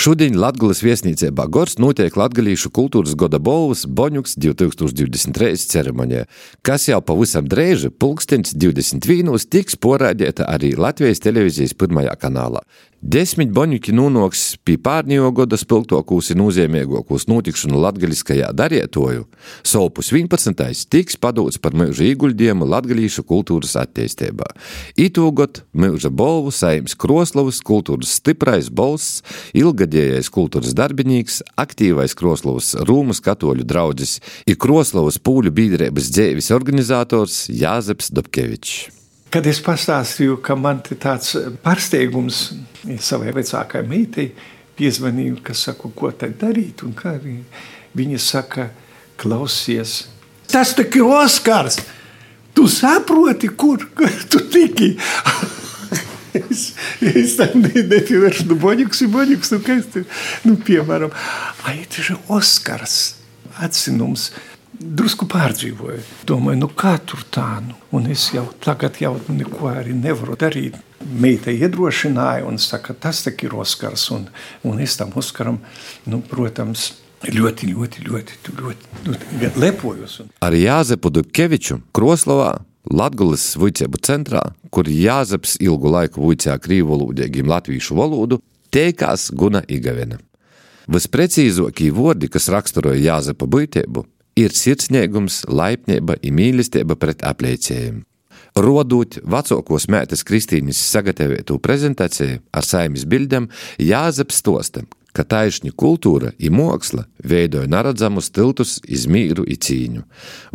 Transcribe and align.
Šodien 0.00 0.38
Latvijas 0.40 0.78
viesnīcībā 0.80 1.44
Gors 1.52 1.74
notiek 1.76 2.14
Latvijas 2.16 2.62
kultūras 2.72 3.12
goda 3.20 3.36
balvas 3.36 3.82
Boņuks 3.84 4.38
2023 4.40 5.66
ceremonijā, 5.68 6.22
kas 6.64 6.86
jau 6.88 7.02
pavisam 7.04 7.44
drēž 7.44 7.90
pulkstenis 8.00 8.54
21. 8.56 9.28
tiks 9.52 9.76
porādīta 9.76 10.46
arī 10.48 10.72
Latvijas 10.80 11.20
televīzijas 11.20 11.76
pirmajā 11.76 12.16
kanālā. 12.22 12.64
Desmit 13.00 13.48
boņuki 13.56 13.94
nonāks 13.96 14.58
pie 14.60 14.74
pārņējo 14.76 15.30
gada 15.38 15.56
spilgtākos 15.56 16.26
un 16.34 16.42
nozīmīgākos 16.42 17.24
notikšanu 17.30 17.80
latgaļiskajā 17.80 18.50
darietoju. 18.52 19.24
Solpus 19.64 20.10
11. 20.12 20.84
tiks 20.92 21.16
padots 21.16 21.56
par 21.56 21.72
mūža 21.80 22.04
ieguldījumu 22.10 22.68
latgaļīšu 22.68 23.24
kultūras 23.24 23.72
attīstībā. 23.80 24.50
Itūgot 25.00 25.62
mūža 25.72 26.12
bolvu 26.12 26.52
saims 26.52 26.92
Kroslavas 26.92 27.62
kultūras 27.64 28.18
stiprais 28.20 28.68
bolss, 28.68 29.24
ilgadējais 29.56 30.28
kultūras 30.28 30.76
darbinīgs, 30.76 31.40
aktīvais 31.56 32.12
Kroslavas 32.12 32.74
Rūmas 32.84 33.24
katoļu 33.24 33.64
draudzis 33.64 34.18
ir 34.44 34.60
Kroslavas 34.60 35.16
pūļu 35.16 35.56
biedrības 35.56 36.12
dzēvis 36.12 36.52
organizators 36.52 37.46
Jāzeps 37.48 38.12
Dobkevičs. 38.12 38.99
Kad 39.30 39.46
es 39.46 39.60
pastāstīju, 39.62 40.40
ka 40.42 40.56
man 40.58 40.80
ir 40.90 40.98
tāds 40.98 41.36
pārsteigums 41.62 42.48
savai 42.98 43.30
vecākajai 43.36 43.86
meitai, 43.86 44.30
piezvanīju, 44.78 45.38
kas 45.46 45.66
saka, 45.68 45.90
ko 45.94 46.10
tad 46.10 46.34
darīt. 46.40 46.82
Viņa 47.94 48.20
saka, 48.22 48.70
klausies, 49.20 50.08
tas 50.50 50.74
tak 50.74 50.96
ir 50.98 51.06
Oskars! 51.06 51.78
Tu 52.50 52.66
saproti, 52.66 53.52
kur, 53.54 53.84
kur 53.94 54.10
tu 54.26 54.40
tiki? 54.50 54.96
es, 56.40 56.64
es 56.98 57.36
tam 57.38 57.62
nepievēršu, 57.62 58.48
nu, 58.50 58.56
boņuks 58.58 59.04
ir 59.06 59.12
boņuks, 59.14 59.52
nu, 59.54 59.60
kas 59.62 59.86
tur, 59.94 60.06
nu, 60.48 60.56
piemēram, 60.66 61.14
ai, 61.70 61.84
tas 61.86 62.10
ir 62.10 62.18
Oskars, 62.32 62.96
atzinums 63.62 64.32
drusku 64.80 65.28
pārdzīvoju. 65.30 66.00
Domāju, 66.28 66.62
nu 66.62 66.68
kā 66.72 66.96
tur 67.04 67.22
tā, 67.32 67.60
nu? 67.64 67.76
un 67.96 68.08
es 68.10 68.30
jau 68.34 68.46
tagad 68.64 69.00
jau 69.02 69.14
neko 69.28 69.68
arī 69.72 69.94
nevaru 69.96 70.38
darīt. 70.40 70.78
Meita 71.00 71.52
iedrošināja 71.52 72.46
un 72.48 72.58
saka, 72.60 72.94
tas 72.94 73.22
ir 73.26 73.54
Oskars, 73.56 74.10
un, 74.10 74.26
un 74.64 74.80
es 74.80 74.96
tam 74.96 75.12
Oskaram, 75.16 75.60
nu, 76.06 76.20
protams, 76.20 76.92
ļoti, 77.24 77.72
ļoti, 77.74 78.04
ļoti, 78.08 78.38
ļoti, 78.60 78.90
ļoti 79.40 79.60
lepojos. 79.60 80.20
Ar 80.40 80.56
Jāzepu 80.56 81.12
Dubkeviču 81.12 81.80
Kroslavā 81.96 82.58
Latvijas 82.90 83.54
vicēbu 83.60 84.00
centrā, 84.00 84.40
kur 84.72 84.88
Jāzeps 84.88 85.58
ilgu 85.60 85.92
laiku 85.92 86.24
vicēja 86.30 86.56
krīvu 86.60 86.94
valodīgiem 86.94 87.48
latviešu 87.48 87.96
valodu, 87.98 88.40
teikās 88.72 89.28
Guna 89.36 89.60
Igavena. 89.68 90.20
Visprecīzākie 90.90 91.90
vārdi, 91.94 92.30
kas 92.32 92.48
raksturoja 92.50 92.98
Jāzepa 92.98 93.46
būtību, 93.46 94.06
ir 94.40 94.54
sirdsniegums, 94.56 95.44
laipnība 95.48 96.16
un 96.20 96.38
mīlestība 96.38 96.96
pret 97.00 97.24
apliecējiem. 97.26 98.04
Rodot 98.58 99.20
vecākos 99.22 99.86
mētes 99.92 100.24
Kristīnas 100.26 100.80
sagatavotu 100.90 101.60
prezentāciju 101.62 102.40
ar 102.50 102.66
saimnes 102.66 103.06
bildēm, 103.06 103.46
Jāzeps 103.78 104.40
stosta, 104.42 104.82
ka 105.14 105.22
taisnība 105.26 105.76
kultūra 105.78 106.32
un 106.34 106.56
māksla 106.58 107.04
veidoja 107.32 107.70
neredzamus 107.70 108.30
tiltus 108.34 108.78
iz 108.88 109.06
mīru 109.10 109.46
un 109.46 109.60
cīņu. 109.66 110.02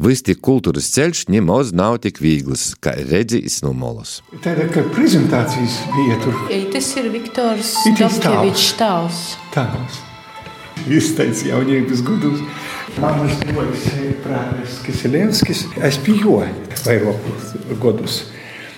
Viss 0.07 0.25
tik 0.27 0.41
kultūras 0.43 0.91
ceļš 0.95 1.25
nemaz 1.31 1.71
nav 1.75 2.01
tik 2.03 2.19
viegls, 2.23 2.73
kā 2.83 2.97
redzējis 2.99 3.61
no 3.63 3.71
molas. 3.75 4.19
Tāda 4.43 4.67
kā 4.71 4.83
prezentācijas 4.95 5.79
bija 5.95 6.19
tur. 6.23 6.43
Tas 6.75 6.91
ir 6.99 7.09
Viktors 7.15 7.73
Dobkevičs 7.95 8.69
tēls. 8.79 9.25
Tēls. 9.55 10.03
Izteicis 10.91 11.47
jaunības 11.47 12.03
gudus. 12.05 12.43
Manas 13.01 13.35
brolis 13.43 13.89
Prāvis 14.23 14.77
Kiselevskis. 14.85 15.65
Es 15.83 15.97
biju 15.99 16.37
vairākus 16.85 17.51
gadus. 17.81 18.21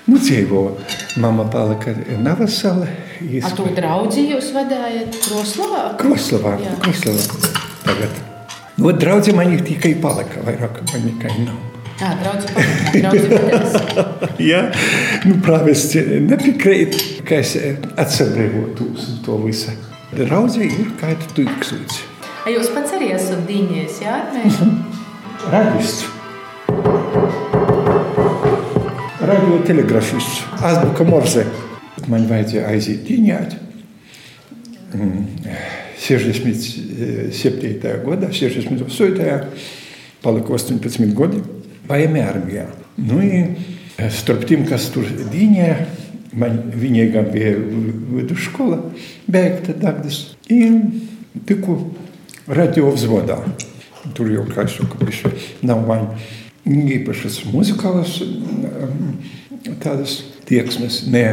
Nu, 0.07 0.17
dzīvo. 0.17 0.63
Mama 1.21 1.45
palika 1.51 1.93
Navasala. 2.23 2.87
Jis... 3.21 3.45
A 3.45 3.51
tu 3.57 3.67
draudzi 3.77 4.23
jūs 4.31 4.49
vadājat 4.55 5.17
Kroslavā? 5.21 5.83
Kroslavā. 6.01 6.55
Jā. 6.63 6.73
Kroslavā. 6.81 7.21
Tagad. 7.85 8.21
Nu, 8.77 8.91
draudzi 8.93 9.33
man 9.37 9.53
ir 9.53 9.61
tikai 9.65 9.93
palika, 10.01 10.41
vairāk 10.45 10.81
man 10.91 11.05
nekai 11.11 11.33
nav. 11.45 11.57
Jā, 11.97 12.11
draudzīgi. 12.21 12.61
Jā, 14.45 14.61
nu, 15.25 15.39
prāvis 15.45 15.89
nepiekrīt, 15.97 16.99
ka 17.25 17.41
es 17.41 17.55
atsabrēvotos 17.97 19.09
to 19.25 19.39
visu. 19.45 19.73
Draudzīgi 20.13 20.85
ir 20.85 20.93
kāda 21.01 21.33
tūkstoši. 22.47 22.55
Jūs 22.55 22.69
pats 22.73 22.93
arī 22.95 23.11
esat 23.15 23.47
dīņies, 23.47 24.01
jā? 24.01 24.15
Radists. 25.51 26.05
Radiotelegrafists. 29.21 30.43
Azbuka 30.63 31.03
Morze. 31.07 31.45
Man 32.07 32.27
vajadzēja 32.29 32.67
aiziet 32.71 33.03
dīņāt. 33.07 33.55
67. 35.97 38.03
gadā, 38.05 38.27
68. 38.31 39.41
palika 40.23 40.53
18 40.55 41.13
gadi, 41.17 41.41
paēmē 41.87 42.21
armijā. 42.23 42.65
Nu, 42.97 43.19
starp 44.13 44.45
tiem, 44.47 44.65
kas 44.69 44.89
tur 44.93 45.03
dīņē, 45.03 45.69
man 46.39 46.51
viņai 46.79 47.07
gan 47.11 47.25
bija 47.33 47.51
vidusskola, 47.57 48.77
beigta 49.27 49.73
Dagdas. 49.75 50.17
Un 50.47 51.01
tiku 51.45 51.91
radio 52.47 52.91
vzvodā. 52.95 53.41
Tur 54.15 54.29
jau, 54.31 54.45
kā 54.47 54.63
es 54.67 54.77
saku, 54.77 55.33
nav 55.67 55.83
man 55.87 56.07
īpašas 56.67 57.41
muzikālas 57.51 58.19
tādas 59.83 60.21
tieksmes, 60.47 61.03
ne 61.11 61.25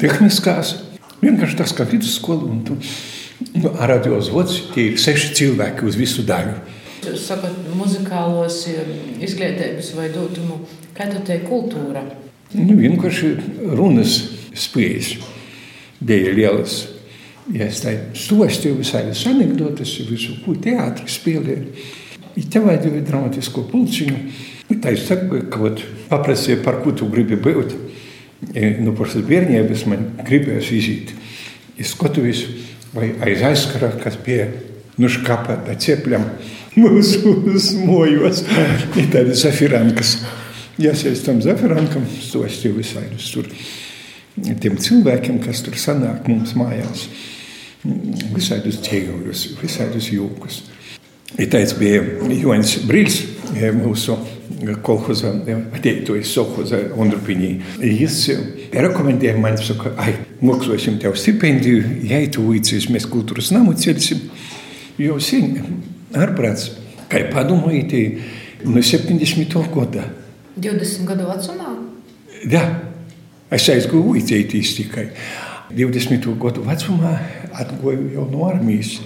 tehniskās. 0.00 0.76
Vienkārši 1.24 1.56
tas, 1.56 1.72
kā 1.72 1.86
vidusskola 1.88 2.44
un 2.50 2.60
tu, 2.66 2.76
nu, 3.56 3.72
radio 3.80 4.20
zvods, 4.24 4.58
tie 4.74 4.90
ir 4.90 5.00
seši 5.00 5.32
cilvēki 5.38 5.86
uz 5.88 5.96
visu 5.96 6.24
daļu. 6.28 6.58
Jūs 7.04 7.26
sakat, 7.28 7.56
muzikālos 7.76 8.62
izglītības 9.24 9.92
vai 9.96 10.10
dotumu, 10.12 10.60
kā 10.96 11.08
tu 11.12 11.20
te 11.24 11.38
kultūra? 11.44 12.04
Nu, 12.54 12.76
vienkārši 12.76 13.32
runas 13.76 14.18
spējas 14.56 15.14
bija 16.04 16.32
lielas 16.36 16.82
Ja 17.52 17.66
es 17.68 17.82
tādu 17.84 18.16
stostīju, 18.16 18.78
visādas 18.78 19.20
anekdotas, 19.28 19.90
visu 20.08 20.38
ko 20.44 20.54
teātris 20.56 21.18
spēlēju. 21.18 21.88
Ja 22.34 22.44
tev 22.50 22.68
vajadzēja 22.70 23.02
dramatisko 23.04 23.66
pulciņu, 23.68 24.20
tā 24.80 24.94
es 24.94 25.04
saku, 25.10 25.42
ka 25.52 25.60
vat, 25.60 25.82
paprasīja, 26.08 26.62
par 26.64 26.80
ko 26.82 26.94
tu 26.96 27.08
gribi 27.12 27.36
būt. 27.36 27.74
Nu, 28.80 28.94
pašas 28.96 29.26
bērnības 29.28 29.84
man 29.90 30.06
gribējās 30.24 30.70
iziet. 30.72 31.12
Es 31.80 31.92
skatos, 31.92 32.46
vai 32.96 33.10
aiz 33.26 33.44
aizskara, 33.44 33.92
kas 34.00 34.16
pie 34.24 34.40
nu 35.00 35.10
škapa 35.10 35.58
da 35.66 35.76
cepļam 35.76 36.24
mūsu 36.80 37.36
mojos. 37.84 38.40
Ir 39.00 39.12
tādi 39.12 39.36
zafirankas. 39.36 40.16
Ja 40.80 40.96
es 40.96 41.22
tam 41.26 41.44
zafirankam 41.44 42.08
stostīju 42.08 42.80
visādus 42.80 43.28
tur 43.36 43.52
tiem 44.34 44.80
cilvēkiem, 44.80 45.38
kas 45.44 45.60
tur 45.62 45.76
sanāk 45.78 46.24
mums 46.26 46.56
mājās 46.58 47.04
visādus 47.84 48.80
ķēgļus, 48.84 49.48
visādus 49.60 50.08
jūkus. 50.12 50.62
Ir 51.34 51.48
tāds 51.50 51.74
bija 51.76 52.00
Joņš 52.30 52.76
Brīls, 52.88 53.18
mūsu 53.74 54.16
kolhoza 54.86 55.32
ateitojis 55.74 56.30
Sohoza 56.32 56.78
Ondrupinī. 57.00 57.56
Jis 57.82 58.20
rekomendēja 58.72 59.34
man, 59.40 59.58
saka, 59.60 59.92
ai, 60.00 60.14
maksāsim 60.44 61.00
tev 61.02 61.16
stipendiju, 61.18 61.82
ja 62.08 62.22
tu 62.32 62.46
uicīs, 62.52 62.88
mēs 62.92 63.08
kultūras 63.10 63.50
namu 63.54 63.74
celsim. 63.78 64.22
Jau 65.00 65.18
sen, 65.22 65.58
ārprāts, 66.14 66.70
kā 67.10 67.24
padomājat, 67.32 67.96
no 68.64 68.80
70. 68.80 69.58
gada. 69.74 70.06
20 70.54 71.08
gadu 71.08 71.26
vecumā? 71.26 71.72
Jā, 72.46 72.62
es 73.50 73.66
aizgāju 73.74 74.14
uicēties 74.14 74.76
tikai. 74.78 75.08
20 75.72 76.26
gadu 76.40 76.64
vecumā 76.66 77.14
atguvu 77.56 78.10
jau 78.12 78.26
no 78.28 78.44
armijas. 78.48 78.98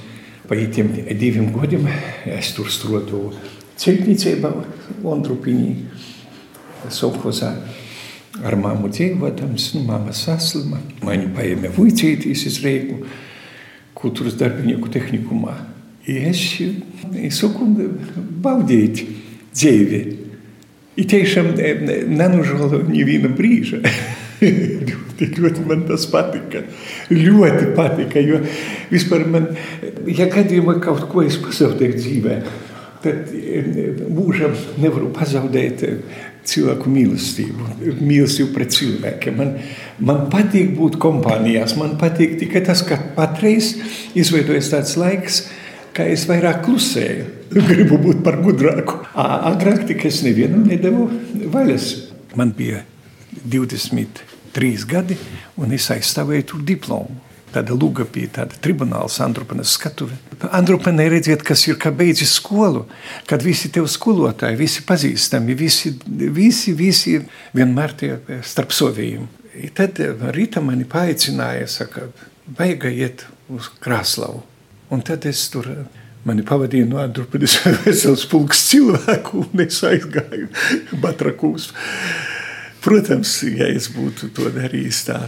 Pēc 0.48 0.70
tiem 0.74 0.90
diviem 1.20 1.50
gadiem 1.52 1.86
es 2.26 2.54
tur 2.56 2.70
strādāju 2.72 3.34
celtniecībā, 3.78 4.50
Londrupinī, 5.04 5.74
Sovhozā. 6.90 7.52
Ar 8.38 8.54
māmu 8.58 8.90
dzīvotams, 8.92 9.72
nu, 9.74 9.82
māma 9.88 10.12
saslima. 10.14 10.78
Mani 11.02 11.26
paēmē 11.34 11.72
vuicītīs 11.74 12.44
iz 12.46 12.60
Reiku 12.62 13.00
kultūras 13.98 14.36
darbinieku 14.38 14.90
tehnikumā. 14.94 15.56
Es, 16.08 16.44
es 17.18 17.40
saku, 17.42 17.66
baudīt 18.44 19.02
dzīvi. 19.52 20.00
I 20.98 21.06
tiešām 21.06 21.52
nenužēloju 22.14 22.86
neviena 22.88 23.30
brīža. 23.34 23.82
Tik 25.18 25.38
ļoti 25.42 25.66
man 25.66 25.84
tas 25.88 26.06
patika. 26.10 26.62
Ļoti 27.10 27.72
patika. 27.76 28.22
Jo 28.22 28.38
vispār 28.92 29.26
man, 29.30 29.50
ja 30.06 30.28
gadījumā 30.30 30.78
kaut 30.84 31.08
ko 31.10 31.24
es 31.26 31.38
pazaudēju 31.42 31.98
dzīvē, 31.98 32.40
tad 33.02 33.32
mūžam 34.14 34.54
nevaru 34.82 35.10
pazaudēt 35.14 35.84
cilvēku 36.48 36.90
mīlestību, 36.92 37.68
mīlestību 37.98 38.52
pret 38.54 38.72
cilvēkiem. 38.74 39.38
Man, 39.38 39.54
man 40.00 40.26
patīk 40.32 40.72
būt 40.78 40.98
kompānijās, 41.02 41.76
man 41.80 41.96
patīk 42.00 42.38
tikai 42.40 42.64
tas, 42.66 42.82
ka 42.86 43.00
patreiz 43.16 43.74
izveidojas 44.18 44.72
tāds 44.72 44.96
laiks, 45.00 45.42
ka 45.96 46.06
es 46.08 46.28
vairāk 46.30 46.62
klusēju. 46.66 47.28
Gribu 47.70 47.98
būt 48.00 48.22
par 48.24 48.40
gudrāku. 48.44 49.02
Agrāk 49.18 49.86
tikai 49.88 50.12
es 50.12 50.22
nevienam 50.26 50.66
nedevu 50.68 51.08
vaļas. 51.52 51.92
Man 52.38 52.52
bija 52.56 52.84
23 54.58 54.86
gadi, 54.90 55.16
un 55.62 55.72
es 55.72 55.88
aizstāvēju 55.94 56.46
tur 56.52 56.62
diplomu. 56.66 57.24
Tāda 57.48 57.72
luga 57.72 58.04
bija 58.04 58.28
tāda 58.42 58.58
tribunāla, 58.60 59.08
Andrupanas 59.24 59.72
skatuve. 59.78 60.18
Andrupanai 60.52 61.06
redziet, 61.08 61.40
kas 61.46 61.62
ir, 61.64 61.78
kā 61.80 61.88
beidzis 61.96 62.34
skolu, 62.36 62.84
kad 63.28 63.42
visi 63.44 63.70
tev 63.72 63.88
skolotāji, 63.88 64.58
visi 64.60 64.84
pazīstami, 64.84 65.56
visi, 65.56 65.94
visi, 66.36 66.74
visi 66.76 67.16
vienmēr 67.56 67.96
tie 67.96 68.10
starp 68.44 68.74
saviem. 68.76 69.24
Tad 69.74 69.96
rīta 70.36 70.60
mani 70.62 70.84
paaicināja, 70.84 71.70
saka, 71.72 72.10
vajag 72.58 72.90
iet 72.92 73.24
uz 73.48 73.72
Krāslavu. 73.80 74.44
Un 74.92 75.00
tad 75.04 75.24
es 75.28 75.46
tur 75.52 75.70
mani 76.28 76.44
pavadīja 76.44 76.88
no 76.88 77.00
Andrupanas 77.00 77.56
vesels 77.86 78.26
pulks 78.28 78.66
cilvēku, 78.68 79.46
un 79.46 79.64
es 79.64 79.80
aizgāju 79.88 80.50
Batrakūs. 81.04 81.72
Protams, 82.84 83.40
ja 83.42 83.66
es 83.74 83.88
būtu 83.90 84.30
to 84.36 84.50
darījis 84.54 85.00
tā, 85.08 85.18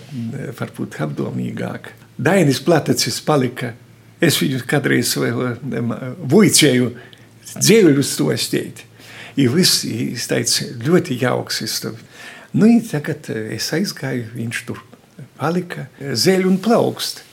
varbūt 0.59 1.01
apdomīgāk. 1.03 1.91
Dainis 2.21 2.61
Platacis 2.63 3.21
palika. 3.27 3.73
Es 4.21 4.37
viņu 4.39 4.61
kādreiz 4.69 5.15
vuicēju 5.17 6.91
dzēļus 7.57 8.13
to 8.19 8.29
stīt. 8.37 8.85
Ir 9.41 9.51
viss, 9.55 9.85
es 9.89 10.29
teicu, 10.29 10.69
ļoti 10.85 11.17
jauks. 11.23 11.63
Nu, 12.53 12.69
tagad 12.91 13.31
es 13.31 13.71
aizgāju, 13.73 14.29
viņš 14.37 14.63
tur 14.69 14.83
palika 15.41 15.89
zeļu 15.99 16.51
un 16.51 16.59
plaukst. 16.61 17.25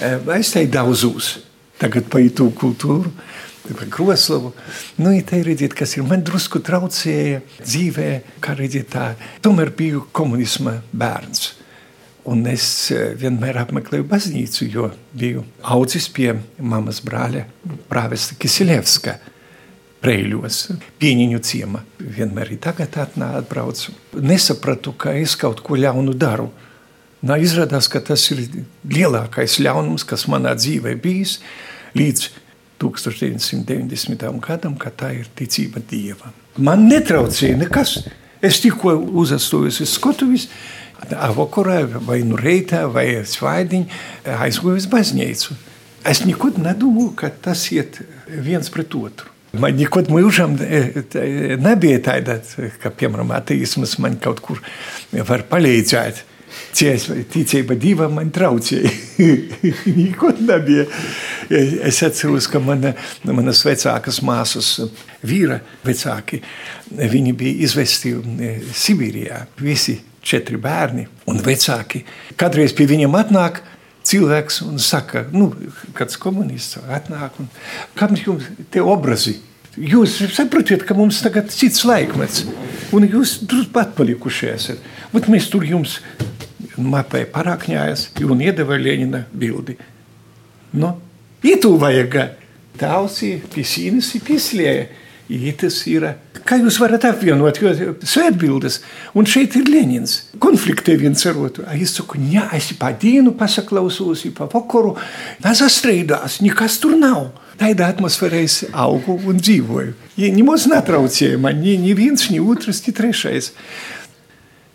Es 0.00 0.54
teicu 0.54 0.72
daudzūs, 0.78 1.34
tagad 1.82 2.08
pa 2.10 2.22
itu 2.24 2.48
kultūru 2.56 3.12
par 3.68 3.88
Kroslavu. 3.90 4.52
Nu, 4.96 5.12
ja 5.14 5.22
te 5.26 5.42
redziet, 5.44 5.74
kas 5.76 5.96
ir 5.96 6.06
man 6.08 6.24
drusku 6.26 6.62
traucēja 6.64 7.40
dzīvē, 7.62 8.10
kā 8.44 8.56
redziet 8.58 8.92
tā, 8.94 9.12
tomēr 9.44 9.72
biju 9.76 10.06
komunisma 10.16 10.80
bērns. 10.92 11.54
Un 12.30 12.44
es 12.50 12.64
eh, 12.92 13.14
vienmēr 13.16 13.62
apmeklēju 13.62 14.06
baznīcu, 14.08 14.66
jo 14.68 14.90
biju 15.16 15.44
audzis 15.72 16.10
pie 16.12 16.34
mammas 16.58 17.00
brāļa, 17.04 17.46
Prāvesta 17.90 18.36
Kisilevska. 18.40 19.16
Preļos, 20.00 20.62
pieņēmu 21.00 21.38
ciemā. 21.44 21.82
Vienmēr 22.00 22.54
ir 22.54 22.60
tagad 22.64 22.94
atbraucu. 22.96 23.92
Nesapratu, 24.16 24.94
ka 24.96 25.12
es 25.12 25.34
kaut 25.36 25.60
ko 25.64 25.76
ļaunu 25.76 26.14
daru. 26.16 26.48
Nā, 27.20 27.36
izrādās, 27.36 27.88
ka 27.92 28.00
tas 28.00 28.22
ir 28.32 28.46
lielākais 28.88 29.58
ļaunums, 29.60 30.06
kas 30.08 30.24
manā 30.32 30.54
dzīvē 30.56 30.94
bijis 31.02 31.36
līdz 31.98 32.28
1990. 32.80 34.40
gadam, 34.46 34.76
kad 34.80 34.96
tā 35.00 35.12
ir 35.20 35.30
ticība 35.36 35.82
dievam. 35.90 36.34
Man 36.58 36.88
netraucēja 36.90 37.58
nekas. 37.60 37.98
Es 38.40 38.62
tikko 38.64 38.94
uzastājos 39.20 39.82
uz 39.84 39.90
skatuves, 39.92 40.46
vakarā 41.36 41.82
vai 42.06 42.22
nu 42.24 42.38
reitā 42.40 42.86
vai 42.92 43.20
svaidiņā 43.24 44.38
aizgāju 44.40 44.80
uz 44.80 44.88
baznīcu. 44.88 45.56
Es 46.08 46.22
nekad 46.24 46.56
nedomāju, 46.60 47.12
ka 47.20 47.28
tas 47.28 47.66
iet 47.74 48.00
viens 48.28 48.72
pret 48.72 48.96
otru. 48.96 49.28
Man 49.52 49.74
nekad 49.76 50.08
mūžam 50.12 50.54
nebija 51.60 52.00
tāda, 52.06 52.38
ka, 52.80 52.92
piemēram, 52.94 53.32
ateisms 53.34 53.96
man 54.00 54.16
kaut 54.22 54.40
kur 54.44 54.60
var 55.26 55.44
palīdzēt. 55.50 56.24
Ticība 56.74 57.76
divam 57.78 58.14
man 58.18 58.30
traucēja. 58.34 58.90
Nekad 60.00 60.40
nebija. 60.42 60.86
Es 61.50 61.98
atceros, 62.06 62.46
ka 62.46 62.60
mana, 62.62 62.92
manas 63.26 63.64
vecākas 63.66 64.20
māsas 64.22 64.68
vīra 65.26 65.58
vecāki, 65.82 66.38
viņi 66.94 67.32
bija 67.34 67.64
izvesti 67.66 68.12
e, 68.14 68.52
Sibīrijā. 68.70 69.40
Visi 69.58 69.96
četri 70.22 70.60
bērni 70.62 71.08
un 71.30 71.42
vecāki. 71.42 72.04
Kādreiz 72.38 72.74
pie 72.76 72.86
viņiem 72.92 73.18
atnāk 73.18 73.64
cilvēks 74.06 74.60
un 74.68 74.78
saka, 74.78 75.24
nu, 75.34 75.50
kāds 75.96 76.20
komunists 76.22 76.78
atnāk 76.86 77.42
un 77.42 77.50
kam 77.98 78.14
jums 78.14 78.46
tie 78.70 78.84
obrazi? 78.84 79.40
Jūs 79.74 80.20
saprotat, 80.34 80.86
ka 80.86 80.94
mums 80.98 81.20
tagad 81.22 81.50
cits 81.54 81.82
laikmets, 81.86 82.44
un 82.94 83.06
jūs 83.06 83.40
tur 83.50 83.66
pat 83.74 83.94
palikuši 83.98 84.50
esat. 84.54 84.88
Bet 85.10 85.26
mēs 85.30 85.50
tur 85.50 85.66
jums 85.66 85.98
mapē 86.78 87.24
parakņājas 87.30 88.10
un 88.22 88.42
iedeva 88.42 88.78
Ļeņina 88.78 89.26
bildi. 89.34 89.76
Nu, 90.78 90.94
itu 91.42 91.76
vajag. 91.80 92.16
Tavs 92.80 93.20
ir 93.26 93.44
pisīnas, 93.52 94.14
ir 94.16 94.24
pislēja. 94.24 94.88
Tas 95.60 95.76
ir. 95.86 96.02
Kā 96.42 96.56
jūs 96.58 96.80
varat 96.82 97.04
apvienot 97.06 97.60
svētbildes? 98.02 98.80
Un 99.14 99.28
šeit 99.30 99.54
ir 99.60 99.68
Lenins. 99.70 100.16
Konfliktē 100.42 100.96
viens 100.98 101.22
ar 101.30 101.38
otru. 101.38 101.62
Es 101.70 101.94
saku, 101.94 102.18
jā, 102.32 102.48
es 102.56 102.72
pa 102.80 102.90
dienu 102.90 103.36
pasaklausos, 103.38 104.24
pa 104.34 104.48
vakaru. 104.50 104.96
Nesastrīdās, 105.44 106.40
nekas 106.42 106.80
tur 106.82 106.96
nav. 106.98 107.28
Tādā 107.60 107.90
atmosfērā 107.92 108.40
es 108.42 108.64
augu 108.72 109.20
un 109.28 109.38
dzīvoju. 109.38 109.92
Ja, 110.16 110.32
Nemaz 110.34 110.64
netraucēja 110.70 111.38
man 111.38 111.60
ni, 111.62 111.76
ni 111.78 111.94
viens, 111.94 112.26
ni 112.32 112.40
otrs, 112.40 112.82
ni 112.86 112.94
trešais. 112.96 113.52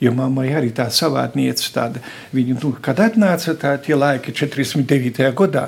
Jo 0.06 0.12
mammai 0.14 0.52
arī 0.54 0.70
tā 0.76 0.86
savādniece, 0.94 1.72
tāda, 1.74 2.02
viņa, 2.36 2.58
nu, 2.62 2.72
kad 2.84 3.00
atnāca 3.02 3.56
tā, 3.58 3.72
tie 3.82 3.96
laiki 3.98 4.34
49. 4.38 5.32
gadā, 5.40 5.64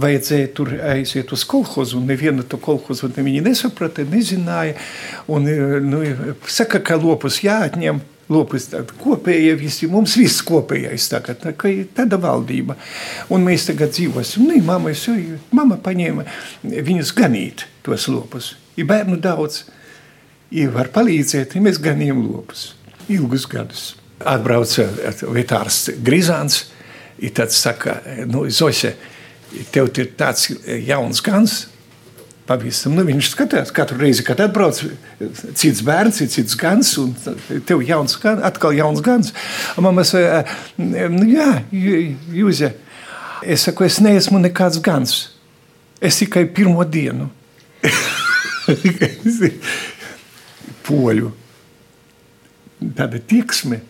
vajadzēja 0.00 0.52
tur 0.56 0.72
aiziet 0.94 1.32
uz 1.34 1.44
kolhozu, 1.48 1.98
un 1.98 2.08
nevienu 2.08 2.46
to 2.48 2.60
kolhozu 2.62 3.10
viņi 3.12 3.42
nesaprata, 3.44 4.06
nezināja, 4.08 4.78
un, 5.28 5.50
nu, 5.90 6.00
saka, 6.48 6.80
ka 6.80 6.96
lopus 6.96 7.42
jāatņem, 7.44 8.00
lopus 8.32 8.70
kopēja 9.02 9.58
visi, 9.60 9.90
mums 9.92 10.16
viss 10.16 10.40
kopējais 10.48 11.10
tagad, 11.12 11.44
tā, 11.44 11.52
tāda 11.92 12.20
valdība, 12.22 12.78
un 13.28 13.44
mēs 13.44 13.68
tagad 13.68 13.92
dzīvosim, 13.92 14.48
nu, 14.48 14.60
mamma, 14.64 14.94
es, 14.96 15.04
mamma 15.52 15.76
paņēma 15.84 16.24
viņus 16.64 17.12
ganīt, 17.18 17.66
tos 17.84 18.08
lopus, 18.08 18.54
ir 18.78 18.88
bērnu 18.88 19.20
daudz, 19.20 19.66
ir 20.54 20.72
var 20.72 20.88
palīdzēt, 20.94 21.58
ja 21.58 21.68
mēs 21.68 21.82
ganījam 21.82 22.24
lopus 22.30 22.70
ilgus 23.08 23.46
gadus. 23.50 23.92
Atbrauca 24.22 24.86
vetārs 25.34 25.88
Grizāns, 26.04 26.66
ir 27.18 27.34
tāds 27.34 27.58
saka, 27.58 27.98
nu, 28.30 28.44
Zoše, 28.50 28.94
tev 29.74 29.90
ir 29.98 30.12
tāds 30.18 30.50
jauns 30.86 31.22
gans, 31.24 31.62
Pavisam, 32.42 32.96
nu, 32.98 33.04
viņš 33.06 33.28
skatās 33.36 33.70
katru 33.74 34.00
reizi, 34.02 34.24
kad 34.26 34.40
atbrauc 34.42 34.80
cits 35.54 35.82
bērns, 35.86 36.16
cits 36.32 36.56
gans, 36.58 36.88
un 36.98 37.12
tev 37.68 37.84
jauns 37.86 38.16
atkal 38.42 38.74
jauns 38.74 38.98
gans. 39.04 39.30
Mamma 39.78 40.02
saka, 40.04 40.42
nu, 40.76 41.22
jā, 41.30 41.62
Jūze, 41.70 42.72
es 43.46 43.62
saku, 43.68 43.86
es 43.86 44.00
neesmu 44.02 44.42
nekāds 44.42 44.82
gans. 44.82 45.30
Es 46.02 46.18
tikai 46.18 46.48
pirmo 46.50 46.82
dienu. 46.82 47.30
Poļu 50.82 51.30
tāda 52.98 53.20
tieksme 53.20 53.80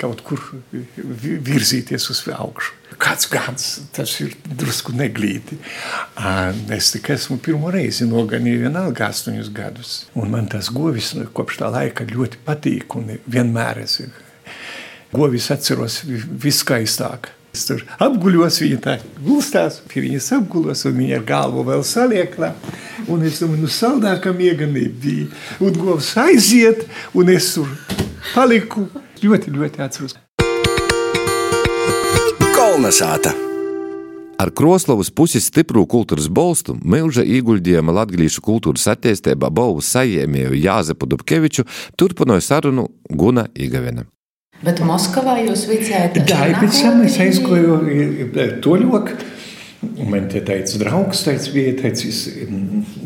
kaut 0.00 0.22
kur 0.24 0.40
virzīties 0.72 2.06
uz 2.12 2.22
augšu. 2.32 2.76
Kāds 3.00 3.28
gads 3.30 3.66
tas 3.94 4.12
ir 4.20 4.32
drusku 4.44 4.92
neglīti. 4.96 5.58
Es 6.74 6.90
tikai 6.94 7.16
esmu 7.16 7.38
pirmo 7.44 7.70
reizi 7.72 8.08
noganīju 8.08 8.64
vienalga 8.66 9.10
astoņus 9.10 9.50
gadus. 9.56 9.92
Un 10.18 10.32
man 10.32 10.48
tas 10.52 10.70
govis 10.74 11.12
nu, 11.16 11.26
kopš 11.32 11.60
tā 11.62 11.70
laika 11.72 12.08
ļoti 12.08 12.40
patīk 12.46 12.96
un 12.98 13.14
vienmēr 13.26 13.84
es 13.84 14.00
govis 15.12 15.50
atceros 15.52 16.00
viskaistāk. 16.06 17.32
Es 17.50 17.64
tur 17.66 17.80
apguļos, 17.98 18.60
viņa 18.62 18.76
tā 18.84 18.92
gulstās, 19.24 19.80
pie 19.90 20.04
viņas 20.04 20.28
apguļos, 20.36 20.84
un 20.86 21.00
viņa 21.00 21.16
ar 21.18 21.24
galvu 21.26 21.64
vēl 21.66 21.82
saliekla. 21.86 22.52
Un 23.10 23.24
es 23.26 23.40
domāju, 23.42 23.64
nu 23.64 23.72
saldākā 23.74 24.30
miega 24.36 24.68
nebija. 24.70 25.26
Un 25.58 25.74
govs 25.80 26.12
aiziet, 26.20 26.86
un 27.16 27.32
es 27.34 27.50
tur 27.56 27.72
paliku. 28.34 28.86
Ļoti, 29.22 29.54
ļoti 29.54 29.84
atceros. 29.84 30.16
Kolnesāta! 32.56 33.32
Ar 34.40 34.48
Kroslovas 34.56 35.10
pusi 35.12 35.40
stipru 35.44 35.82
kultūras 35.84 36.30
balstu 36.32 36.72
milža 36.80 37.20
ieguldījuma 37.28 37.92
latviešu 37.98 38.40
kultūras 38.46 38.86
attīstībā 38.94 39.50
balvu 39.52 39.82
saņēmēju 39.84 40.56
Jāzepu 40.56 41.08
Dubkeviču 41.12 41.66
turpināja 42.00 42.46
sarunu 42.46 42.86
Guna 43.10 43.44
Igavena. 43.52 44.06
Bet 44.64 44.80
Moskavā 44.84 45.38
jūs 45.44 45.66
vicējāt? 45.68 46.22
Jā, 46.28 46.48
pēc 46.56 46.80
tam 46.84 47.04
es 47.04 47.20
aizgoju 47.20 47.76
toļok. 48.64 49.12
Man 49.80 50.26
te 50.28 50.42
teica, 50.44 50.76
draugs, 50.76 51.22
teica, 51.24 51.52
bija 51.54 51.72
teicis, 51.78 52.26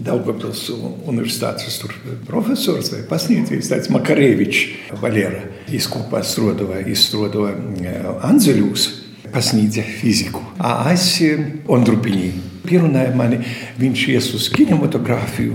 Daugavpils 0.04 0.64
universitātes 1.06 1.76
tur 1.78 1.92
profesors 2.26 2.90
vai 2.90 3.04
pasniedzējs, 3.06 3.68
teica, 3.70 3.92
Makarevičs 3.94 4.96
Valera. 4.98 5.44
Viņš 5.68 5.86
kopā 5.92 6.24
strodoja, 6.26 6.80
izstrodoja 6.90 7.54
Anzeļūs, 8.26 8.88
pasniedza 9.30 9.86
fiziku. 9.86 10.42
A 10.58 10.90
es 10.90 11.12
Ondrupiņī. 11.70 12.32
Pierunāja 12.64 13.14
mani, 13.14 13.38
viņš 13.78 14.04
ies 14.10 14.32
uz 14.34 14.50
kinematogrāfiju, 14.54 15.54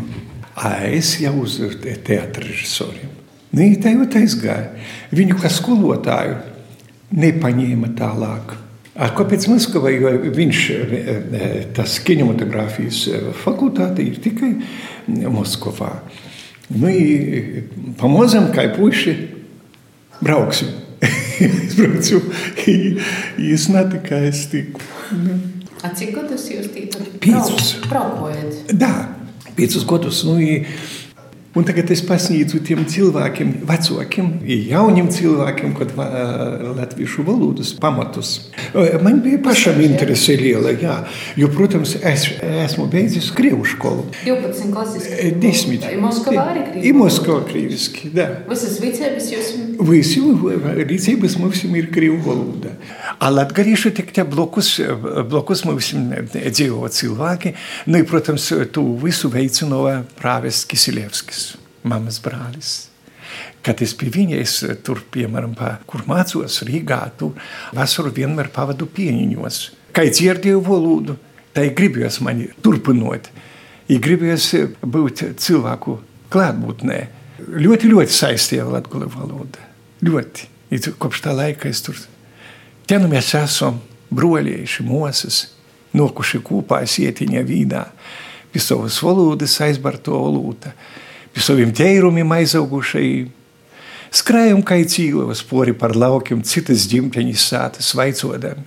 a 0.55 0.75
es 0.87 1.15
jau 1.19 1.33
uz 1.41 1.57
teātra 1.83 2.45
režisoriem. 2.45 3.11
Nu, 3.49 3.65
tā 3.81 3.91
jau 3.95 4.05
aizgāja. 4.21 4.71
Viņu 5.11 5.39
kā 5.41 5.49
skolotāju 5.51 6.37
nepaņēma 7.17 7.95
tālāk. 7.97 8.53
A, 8.99 9.07
kāpēc 9.15 9.47
Maskavai? 9.47 9.93
Viņš, 10.35 10.61
tas 11.77 11.99
kinematogrāfijas 12.03 13.05
fakultāte 13.39 14.03
ir 14.03 14.19
tikai 14.23 14.51
Moskavā. 15.31 15.93
Nu, 16.69 16.91
pamazam, 17.97 18.51
kā 18.53 18.67
puiši, 18.75 19.15
brauksim. 20.19 20.75
es 21.39 21.75
braucu, 21.79 22.19
es 23.39 23.69
netika, 23.71 24.19
es 24.27 24.43
tiku. 24.51 24.83
A 25.79 25.93
cik 25.95 26.11
gadus 26.17 26.49
jūs 26.51 26.67
tīpat? 26.75 27.23
Braukojat? 27.87 28.73
Da, 28.75 28.91
piecus 29.55 29.85
gadus. 29.87 30.25
Nu, 30.27 30.35
Un 31.57 31.65
tagad 31.65 31.89
es 31.89 32.03
pasniedzu 32.05 32.59
tiem 32.61 32.83
cilvēkiem, 32.85 33.63
vecākiem, 33.65 34.27
jauniem 34.69 35.07
cilvēkiem, 35.09 35.71
kad 35.79 35.95
latviešu 35.97 37.23
valodas 37.25 37.71
pamatus. 37.81 38.35
Man 39.01 39.17
bija 39.25 39.39
pašam 39.41 39.79
interese 39.81 40.35
liela, 40.37 40.75
jā, 40.77 40.99
jo, 41.41 41.49
protams, 41.55 41.95
es 42.05 42.27
esmu 42.45 42.85
beidzis 42.93 43.31
krievu 43.33 43.65
skolu. 43.65 44.05
12 44.27 44.69
klasiski? 44.75 45.31
10. 45.41 45.87
I 45.89 45.97
Moskavā 46.03 46.43
arī 46.51 46.67
krieviski? 46.67 46.93
Moskavā 46.99 47.41
krieviski, 47.49 48.13
da. 48.13 48.27
Visas 48.51 48.77
vicēbas 48.83 49.31
jūs? 49.33 49.49
Visi 49.89 50.21
rīcības 50.83 51.39
mums 51.41 51.63
ir 51.65 51.89
krievu 51.89 52.21
valoda. 52.29 52.75
A 53.17 53.33
latgalieši 53.33 53.95
tik 53.97 54.13
te 54.13 54.21
blokus, 54.21 54.75
blokus 55.33 55.65
mums 55.65 55.95
dzīvo 56.37 56.93
cilvēki, 56.93 57.55
nu, 57.89 58.03
i, 58.03 58.07
protams, 58.13 58.51
tu 58.69 58.85
visu 59.01 59.33
veicinoja 59.33 60.03
prāves 60.21 60.61
Kisilevskis 60.69 61.38
mammas 61.83 62.19
brālis. 62.23 62.89
Kad 63.63 63.81
es 63.83 63.93
pie 63.97 64.09
viņa, 64.13 64.39
es 64.41 64.55
tur, 64.85 65.01
piemēram, 65.13 65.53
pa, 65.57 65.75
kur 65.89 66.05
mācos 66.09 66.61
Rīgā, 66.65 67.01
tur 67.19 67.35
vasaru 67.75 68.11
vienmēr 68.15 68.49
pavadu 68.55 68.87
pieniņos. 68.89 69.59
Kā 69.95 70.05
dzirdēju 70.07 70.61
valodu, 70.65 71.17
tā 71.53 71.67
ir 71.67 71.75
gribējās 71.77 72.19
mani 72.25 72.49
turpinot. 72.63 73.29
Ir 73.89 74.01
gribējās 74.05 74.51
būt 74.85 75.25
cilvēku 75.41 75.97
klātbūtnē. 76.33 76.99
Ļoti, 77.39 77.89
ļoti 77.89 78.15
saistīja 78.15 78.67
latgula 78.69 79.09
valoda. 79.11 79.61
Ļoti. 80.05 80.49
Ir 80.75 80.91
kopš 81.01 81.23
tā 81.25 81.33
laika 81.33 81.69
es 81.69 81.81
tur. 81.81 81.97
Te 82.85 82.99
nu 83.01 83.09
mēs 83.09 83.31
esam 83.37 83.79
broļieši, 84.13 84.85
mosas, 84.85 85.41
nokuši 85.97 86.41
kopā 86.45 86.83
sietiņa 86.89 87.43
vīdā. 87.45 87.83
Pie 88.49 88.61
savas 88.61 88.97
valodas 89.05 89.57
aizbarto 89.65 90.15
olūta 90.17 90.73
pie 91.33 91.43
saviem 91.43 91.71
ķērumiem 91.75 92.31
aizaugušajiem. 92.39 93.29
Skrējam 94.09 94.63
kā 94.65 94.79
cīlavas 94.89 95.43
pori 95.45 95.75
par 95.77 95.93
laukiem, 95.93 96.41
citas 96.41 96.87
ģimteņas 96.89 97.45
sātas 97.51 97.91
vaicodami. 97.97 98.65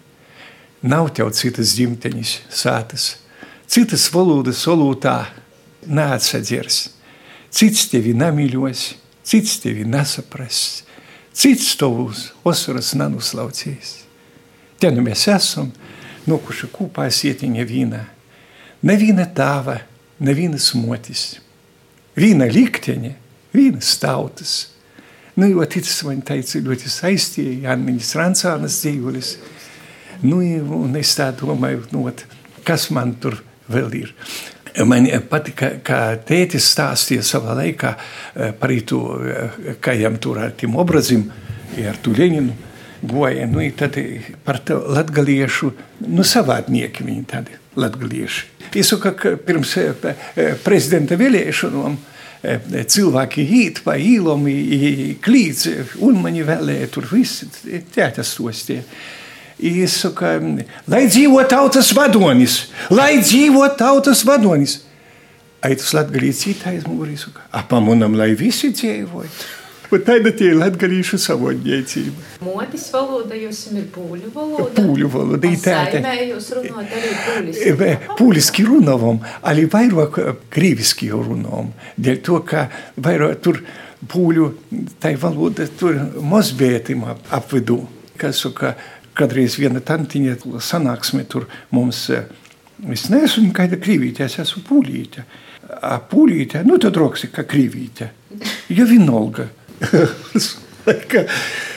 Nav 0.86 1.10
tev 1.14 1.32
citas 1.34 1.74
ģimteņas 1.78 2.36
sātas, 2.50 3.08
citas 3.70 4.08
valodas 4.14 4.62
solūtā 4.62 5.16
neatsadzirs. 5.86 6.88
Cits 7.52 7.88
tevi 7.92 8.14
nemīļos, 8.16 8.86
cits 9.26 9.58
tevi 9.60 9.84
nesaprast, 9.84 10.86
cits 11.36 11.74
tavus 11.76 12.30
osaras 12.48 12.94
nenuslaucīs. 12.96 13.98
Te 14.80 14.90
nu 14.94 15.04
mēs 15.04 15.26
esam 15.30 15.68
nokuši 16.26 16.70
kopā 16.72 17.10
sietiņa 17.12 17.66
vīnā. 17.68 18.02
Neviena 18.82 19.26
tava, 19.36 19.76
nevienas 20.22 20.72
motis 20.74 21.36
viena 22.18 22.48
likteņa, 22.50 23.12
vienas 23.54 23.96
tautas. 24.00 24.54
Nu, 25.36 25.48
jo 25.48 25.64
ticis 25.64 26.02
man 26.04 26.20
teica, 26.26 26.60
ļoti 26.60 26.90
saistīja 26.92 27.70
Jāniņas 27.70 28.14
Rancānas 28.20 28.80
dzīvulis. 28.82 29.36
Nu, 30.22 30.42
un 30.76 30.96
es 31.00 31.14
tā 31.18 31.30
domāju, 31.36 31.86
nu, 31.94 32.04
kas 32.66 32.90
man 32.92 33.14
tur 33.20 33.38
vēl 33.72 33.96
ir. 34.02 34.12
Man 34.88 35.08
patika, 35.28 35.74
kā 35.84 36.02
tētis 36.24 36.70
stāstīja 36.72 37.24
savā 37.26 37.56
laikā 37.58 37.94
par 38.60 38.72
to, 38.88 39.00
kā 39.84 39.96
jām 39.96 40.16
tur 40.20 40.40
ar 40.40 40.54
tiem 40.56 40.76
obrazim, 40.80 41.26
ar 41.88 41.98
tu 42.00 42.12
Ļeņinu 42.16 42.71
goja, 43.02 43.46
nu, 43.50 43.64
tad 43.76 43.98
par 44.44 44.60
to 44.64 44.78
latgaliešu, 44.94 45.72
nu, 46.06 46.24
savādnieki 46.26 47.04
viņi 47.06 47.24
tādi 47.30 47.58
latgalieši. 47.76 48.48
Es 48.78 48.92
saku, 48.92 49.12
ka 49.18 49.34
pirms 49.36 49.74
prezidenta 50.64 51.18
vēlēšanām 51.20 51.96
cilvēki 52.90 53.44
īt 53.58 53.82
pa 53.86 53.96
īlom, 54.00 54.46
klīdz, 55.22 55.66
un 56.02 56.22
mani 56.22 56.44
vēlēja 56.46 56.88
tur 56.94 57.06
visi 57.10 57.48
tētas 57.94 58.32
stostie. 58.34 58.82
Es 59.62 60.00
saku, 60.02 60.30
lai 60.90 61.04
dzīvo 61.06 61.42
tautas 61.50 61.92
vadonis, 61.94 62.64
lai 62.90 63.20
dzīvo 63.22 63.68
tautas 63.78 64.24
vadonis. 64.26 64.80
Aitas 65.62 65.92
latgalīts 65.94 66.40
cītājs 66.42 66.88
mugurī 66.88 67.14
saka, 67.20 67.44
apamunam, 67.54 68.16
lai 68.18 68.32
visi 68.34 68.72
dzīvotu. 68.74 69.61
Bet 69.92 70.06
tāda 70.08 70.30
ir 70.40 70.54
latgalīšu 70.56 71.18
savotniecība. 71.20 72.22
Motis 72.46 72.86
valoda 72.94 73.36
jums 73.36 73.58
ir 73.74 73.84
pūļu 73.92 74.30
valoda? 74.32 74.70
Pūļu 74.78 75.10
valoda. 75.12 75.50
Saimē 75.60 76.14
jūs 76.30 76.48
runājat 76.56 76.94
arī 76.96 77.10
pūliski? 77.26 78.14
Pūliski 78.16 78.64
runāvam, 78.70 79.20
arī 79.44 79.66
vairāk 79.74 80.16
krīviski 80.54 81.10
jau 81.10 81.20
runājam. 81.28 81.70
Dēļ 82.00 82.22
to, 82.24 82.40
ka 82.48 82.64
vairāk 83.04 83.44
tur 83.44 83.60
pūļu, 84.08 84.48
tai 85.02 85.12
valoda 85.20 85.68
tur 85.76 86.00
mozbētim 86.24 87.04
apvidu. 87.12 87.82
Kas 88.16 88.40
saka, 88.46 88.72
kadreiz 89.18 89.60
viena 89.60 89.84
tantiņa 89.84 90.40
sanāksme 90.56 91.28
tur 91.28 91.50
mums, 91.74 92.06
es 92.08 93.08
neesmu 93.12 93.52
kāda 93.52 93.76
krīvīte, 93.76 94.24
es 94.24 94.40
esmu 94.40 94.64
pūlīte. 94.72 95.28
A 95.84 95.98
pūlīte, 96.00 96.64
nu 96.64 96.80
tad 96.80 96.96
roksi, 96.96 97.28
ka 97.28 97.44
krīvīte. 97.44 98.08
Jo 98.72 98.88
vienalga. 98.88 99.52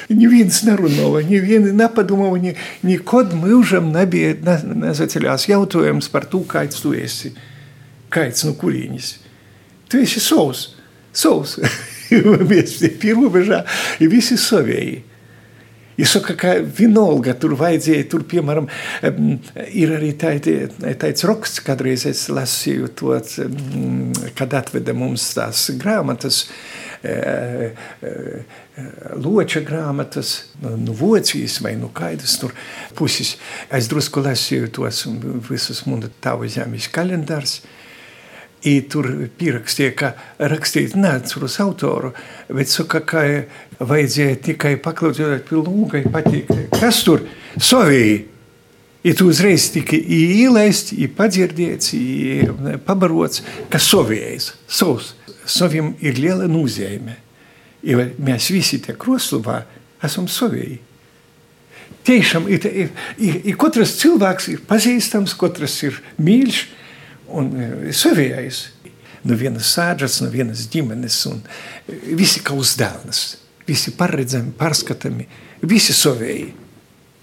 Neviens 0.09 0.61
nerunāja, 0.65 1.23
neviens 1.25 1.73
nepadomāja, 1.73 2.41
ni, 2.43 2.53
nekad 2.85 3.33
mūžam 3.37 3.91
nebija 3.93 4.35
ne, 4.45 4.57
nezaceļās 4.85 5.47
jautājums 5.49 6.09
par 6.13 6.27
to, 6.29 6.43
kāds 6.49 6.81
tu 6.83 6.93
esi. 6.97 7.33
Kāds 8.13 8.45
no 8.45 8.53
kurienes? 8.59 9.15
Tu 9.89 10.03
esi 10.05 10.21
savs, 10.21 10.67
savs. 11.13 11.57
Mēs 12.49 12.77
pie 13.01 13.15
robežā 13.17 13.63
ir 14.01 14.13
visi 14.13 14.37
savēji. 14.39 15.01
Es 15.95 16.11
saku, 16.11 16.33
ka 16.35 16.57
vienalga 16.59 17.37
tur 17.39 17.53
vajadzēja, 17.55 18.05
tur, 18.11 18.25
piemēram, 18.27 18.65
ir 19.71 19.93
arī 19.95 20.09
tāds 20.19 21.23
raksts, 21.23 21.61
kādreiz 21.63 22.03
es 22.09 22.25
lasīju 22.27 22.89
to, 22.99 23.13
kad 24.35 24.57
atveda 24.59 24.95
mums 24.97 25.29
tās 25.37 25.69
grāmatas. 25.79 26.49
Loča 29.21 29.61
grāmatas, 29.65 30.33
nu, 30.61 30.93
vocīs 30.95 31.59
vai 31.63 31.75
nu 31.79 31.89
kādas 31.95 32.37
tur 32.41 32.53
puses. 32.97 33.35
Es 33.71 33.89
drusku 33.91 34.23
lasīju 34.25 34.71
tos 34.75 35.05
visus 35.49 35.85
mūsu 35.87 36.11
tavu 36.23 36.49
zemes 36.51 36.89
kalendārus. 36.91 37.61
I 38.65 38.79
tur 38.89 39.05
pierakstīja, 39.37 39.91
ka 39.93 40.13
rakstīt 40.41 40.95
neatceros 40.97 41.59
autoru, 41.61 42.15
bet 42.49 42.71
saka, 42.71 43.03
ka 43.05 43.21
vajadzēja 43.77 44.39
tikai 44.47 44.71
paklausīt 44.81 45.45
pie 45.45 45.59
lūgai 45.59 46.01
patīk. 46.09 46.49
Kas 46.73 47.03
tur? 47.05 47.27
Sovija! 47.61 48.23
I 49.05 49.13
tu 49.13 49.27
uzreiz 49.29 49.67
tika 49.69 49.99
ielaists, 50.01 50.95
padzirdēts, 51.13 51.91
pabarots, 52.87 53.43
ka 53.69 53.77
sovijas, 53.77 54.55
savs. 54.65 55.11
Saviem 55.45 55.93
ir 56.01 56.19
liela 56.19 56.49
nozīme. 56.49 57.19
Jo 57.85 58.01
mēs 58.17 58.49
visi 58.53 58.79
tie 58.81 58.95
Krosluvā 58.97 59.61
esam 60.05 60.29
savīgi. 60.31 60.79
Tiešām 62.05 62.47
ir, 62.53 62.65
ir, 62.65 62.89
ir, 63.17 63.37
ir 63.49 63.57
katrs 63.61 63.95
cilvēks 64.01 64.49
ir 64.53 64.61
pazīstams, 64.69 65.33
katrs 65.37 65.79
ir 65.85 65.97
mīļš 66.21 66.59
un 67.33 67.51
savējais. 67.93 68.61
No 69.25 69.33
vienas 69.37 69.71
sēžas, 69.73 70.19
no 70.21 70.29
vienas 70.29 70.67
ģimenes, 70.69 71.17
un 71.31 71.41
visi 72.17 72.43
kā 72.45 72.53
uzdevums. 72.53 73.39
visi 73.65 73.95
paredzami, 73.97 74.53
pārskatāmi, 74.53 75.25
visi 75.65 75.93
savēji. 75.97 76.51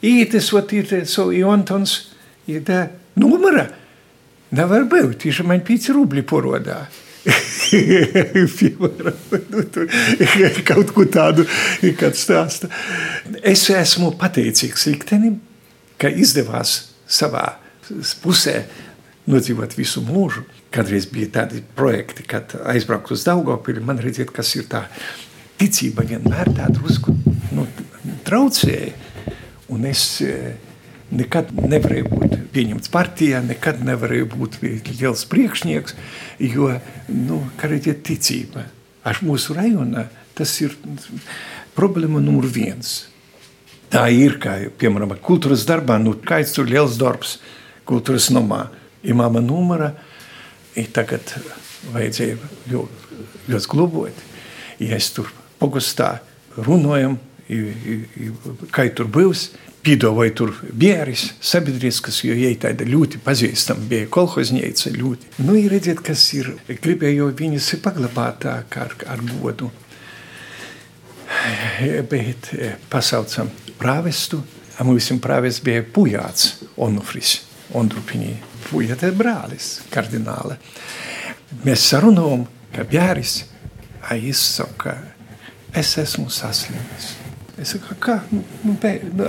Ītis, 0.03 0.51
i 0.51 1.43
Antons, 1.47 1.93
ir 2.51 2.65
tā 2.67 2.89
numura. 3.15 3.69
Nevar 4.51 4.89
būt, 4.91 5.21
tieši 5.23 5.47
man 5.47 5.63
5 5.63 5.93
rubļi 5.95 6.25
porodā. 6.27 6.81
Piemēram, 7.23 9.19
kaut 10.71 10.93
ko 10.95 11.05
tādu 11.07 11.47
stāsta. 12.19 12.71
Es 13.43 13.69
esmu 13.71 14.13
pateicīgs 14.19 14.89
liktenim, 14.91 15.39
ka 16.01 16.11
izdevās 16.11 16.95
savā 17.07 17.47
pusē 18.23 18.65
nodzīvot 19.31 19.77
visu 19.79 20.03
mūžu. 20.05 20.45
Kādreiz 20.73 21.07
bija 21.13 21.29
tādi 21.39 21.63
projekti, 21.77 22.25
kad 22.27 22.57
aizbraukt 22.73 23.13
uz 23.13 23.27
Daugopili, 23.29 23.83
man 23.85 24.01
redziet, 24.03 24.33
kas 24.35 24.55
ir 24.57 24.67
tā 24.73 24.87
ticība 25.61 26.03
vienmēr 26.09 26.51
tā 26.57 26.67
drusku 26.73 27.15
nu, 27.53 27.67
traucēja. 28.27 28.93
Un 29.73 29.87
es 29.89 30.03
eh, 30.25 30.57
nekad 31.13 31.53
nevarēju 31.53 32.09
būt 32.11 32.37
pieņemts 32.55 32.91
partijā, 32.93 33.43
nekad 33.45 33.83
nevarēju 33.85 34.29
būt 34.33 34.59
liels 34.63 35.25
priekšnieks, 35.29 35.97
jo, 36.53 36.71
nu, 37.13 37.41
redziet, 37.63 38.03
ticība. 38.07 38.67
Aš 39.09 39.23
mūsu 39.27 39.57
rajonā 39.57 40.07
tas 40.39 40.53
ir 40.63 40.75
problēma 41.77 42.23
numur 42.23 42.47
viens. 42.49 43.09
Tā 43.93 44.07
ir, 44.15 44.39
kā, 44.41 44.57
piemēram, 44.81 45.13
kultūras 45.21 45.67
darbā, 45.69 45.99
nu, 46.01 46.15
kāds 46.17 46.55
tur 46.57 46.69
liels 46.71 46.97
darbs 47.01 47.37
kultūras 47.89 48.31
nomā. 48.33 48.67
Ir 49.03 49.19
mama 49.19 49.43
numura, 49.45 49.91
ir 50.79 50.89
tagad 50.95 51.35
vajadzēja 51.93 52.39
ļoti, 52.71 53.19
ļoti 53.53 53.73
globot. 53.73 54.23
Ja 54.81 54.97
es 54.97 55.11
tur 55.13 55.29
pogastā 55.61 56.15
runājam, 56.57 57.19
kā 58.73 58.87
tur 58.97 59.11
būs, 59.13 59.51
piedāvāja 59.83 60.35
tur 60.39 60.53
bieris, 60.79 61.29
sabiedriskas, 61.43 62.23
jo 62.27 62.35
jai 62.39 62.55
tāda 62.61 62.87
ļoti 62.87 63.21
pazīstama 63.25 63.89
bija 63.91 64.09
kolhoznieca 64.13 64.93
ļoti. 64.95 65.33
Nu, 65.43 65.57
ir 65.59 65.73
redziet, 65.75 66.03
kas 66.07 66.25
ir, 66.39 66.53
gribēju 66.71 67.31
viņas 67.39 67.73
paglabāt 67.85 68.43
tā 68.47 68.57
kā 68.71 68.87
ar, 68.87 68.97
ar 69.17 69.25
godu. 69.33 69.71
Bet 72.11 72.53
e, 72.55 72.75
pasaucam 72.93 73.51
prāvestu, 73.81 74.43
a 74.79 74.87
mums 74.87 75.11
prāvests 75.23 75.65
bija 75.65 75.85
Pujāts 75.85 76.63
Onufris, 76.77 77.41
Ondrupinī. 77.79 78.37
Pujāt 78.69 79.03
ir 79.05 79.17
brālis, 79.19 79.81
kardināla. 79.93 80.59
Mēs 81.67 81.89
sarunājam, 81.91 82.47
ka 82.73 82.87
bieris, 82.89 83.43
a 84.09 84.17
izsaka, 84.17 84.97
es 85.75 85.97
esmu 86.01 86.31
saslimis. 86.33 87.22
Es 87.63 87.77
saku, 87.77 87.95
kā? 88.03 88.19
Nu, 88.33 88.43
nu, 88.67 88.75
nu, 89.15 89.29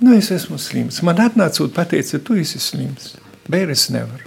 nu, 0.00 0.16
es 0.16 0.30
esmu 0.32 0.56
slims. 0.60 1.02
Man 1.04 1.20
atnācot 1.20 1.74
pateica, 1.76 2.20
tu 2.24 2.38
esi 2.40 2.60
slims. 2.62 3.14
Bēres 3.50 3.90
nevar. 3.92 4.24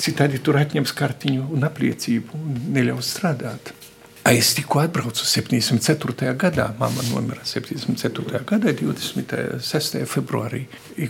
Citādi 0.00 0.40
tur 0.44 0.58
atņems 0.60 0.92
kartiņu 0.96 1.48
un 1.56 1.64
apliecību 1.68 2.38
un 2.40 2.62
neļaus 2.76 3.10
strādāt. 3.16 3.72
Es 4.26 4.54
tikko 4.58 4.80
atbraucu 4.82 5.24
74. 5.24 6.32
gadā. 6.40 6.72
Māma 6.80 7.04
nomira 7.12 7.44
74. 7.46 8.42
gadā, 8.48 8.72
26. 8.74 10.00
februārī. 10.10 10.64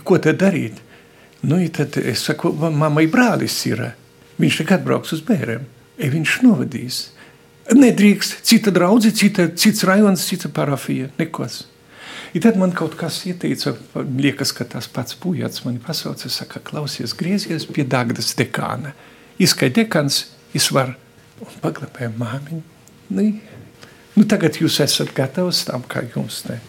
Ko 0.05 0.19
tad 0.21 0.37
darīt? 0.43 0.83
Nu, 1.41 1.57
tad 1.73 1.97
es 1.97 2.23
saku, 2.27 2.53
mammai 2.53 3.07
brālis 3.09 3.57
ir. 3.69 3.83
Viņš 4.37 4.61
tagad 4.61 4.83
atbrauks 4.83 5.15
uz 5.17 5.23
bērniem. 5.25 5.65
Viņš 5.97 6.41
novadīs. 6.45 6.99
Nedrīkst, 7.75 8.37
cita 8.47 8.71
draudzene, 8.71 9.15
cita, 9.15 9.47
cits 9.55 9.83
rajonus, 9.87 10.23
cita 10.29 10.49
parafija, 10.53 11.09
nekas. 11.19 11.65
I 12.35 12.39
tad 12.43 12.57
man 12.59 12.71
kaut 12.75 12.95
kas 12.99 13.21
ieteica, 13.27 13.73
liekas, 13.95 14.53
ka 14.55 14.67
tas 14.67 14.87
pats 14.91 15.15
pujats 15.19 15.63
mani 15.65 15.79
pasauca, 15.83 16.29
saka, 16.31 16.61
klausies, 16.63 17.15
griezies 17.17 17.67
pie 17.67 17.83
Dagdas 17.87 18.33
dekāna. 18.39 18.93
Izskai 19.39 19.69
dekāns, 19.73 20.25
izvar 20.55 20.95
un 21.43 21.59
paglabāja 21.63 22.11
māmiņu. 22.15 22.63
Nu, 23.15 23.27
nu, 24.15 24.25
tagad 24.27 24.59
jūs 24.59 24.79
esat 24.83 25.13
gatavs 25.15 25.63
tam, 25.67 25.83
kā 25.87 26.03
jums 26.15 26.43
te. 26.47 26.59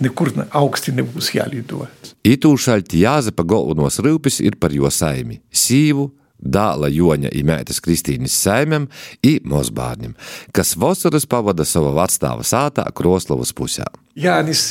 Nekur 0.00 0.32
augsti 0.56 0.94
nebūs 0.96 1.34
jālido. 1.36 1.84
Itūšaļti 2.24 3.02
Jāzepa 3.02 3.44
galvenos 3.44 4.00
rūpes 4.00 4.40
ir 4.40 4.56
par 4.56 4.72
jo 4.72 4.88
saimi- 4.88 5.42
sīvu, 5.64 6.10
dāla 6.40 6.90
Joņa 6.92 7.32
un 7.32 7.48
meitas 7.48 7.80
Kristīnas 7.84 8.36
saimēm 8.36 8.88
un 8.88 9.50
mozbārņiem, 9.50 10.14
kas 10.56 10.76
vasaras 10.80 11.28
pavada 11.30 11.66
savā 11.68 11.92
vecstāva 12.02 12.46
sātā 12.46 12.86
Kroslovas 12.94 13.52
pusē. 13.56 13.86
Jānis 14.18 14.70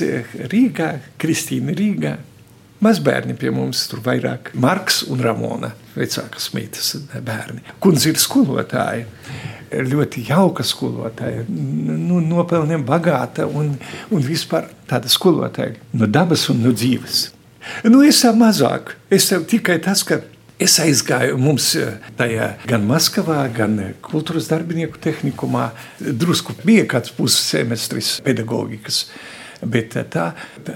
Rīgā, 0.51 0.95
Kristīna 1.21 1.75
Rīgā. 1.77 2.17
Mazbērni 2.79 3.34
pie 3.36 3.49
mums 3.51 3.82
tur 3.91 3.99
vairāk 4.05 4.53
Marks 4.55 5.01
un 5.12 5.19
Ramona, 5.19 5.73
vecākas 5.97 6.53
meitas 6.55 6.93
bērni. 7.12 7.60
Kundze 7.84 8.13
ir 8.13 8.21
skolotāja, 8.23 9.03
ļoti 9.69 10.23
jauka 10.29 10.63
skolotāja, 10.63 11.43
nu, 11.49 12.21
nopelniem 12.23 12.86
bagāta 12.88 13.49
un, 13.51 13.73
un 14.15 14.23
vispār 14.23 14.69
tāda 14.88 15.12
skolotāja 15.12 15.75
no 15.91 16.08
dabas 16.08 16.47
un 16.53 16.63
no 16.63 16.71
dzīves. 16.71 17.25
Nu, 17.84 17.99
es 18.08 18.21
esmu 18.23 18.45
mazāk, 18.45 18.95
es 19.12 19.27
tikai 19.51 19.82
tas, 19.84 20.05
ka 20.08 20.21
Es 20.60 20.74
aizgāju 20.84 21.38
mums 21.39 21.69
eh, 21.80 21.93
tajā 22.19 22.50
gan 22.67 22.84
Maskavā, 22.84 23.45
gan 23.56 23.78
eh, 23.80 23.91
kultūras 24.04 24.50
darbinieku 24.52 25.00
tehnikumā. 25.00 25.69
Drusku 26.04 26.52
bija 26.65 26.84
kāds 26.91 27.13
pussemestris 27.15 28.17
pedagoģikas. 28.26 28.98
Bet 29.63 29.95
eh, 29.95 30.04
tā 30.12 30.26